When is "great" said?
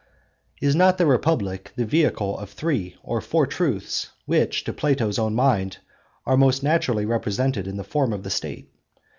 3.45-3.51